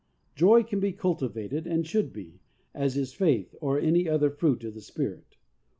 Joy 0.33 0.63
can 0.63 0.79
be 0.79 0.93
cultivated 0.93 1.67
and 1.67 1.85
should 1.85 2.11
be, 2.11 2.39
as 2.73 2.97
is 2.97 3.13
faith 3.13 3.53
or 3.61 3.79
any 3.79 4.09
other 4.09 4.31
fruit 4.31 4.63
of 4.63 4.73
the 4.73 4.81
Spirit. 4.81 5.37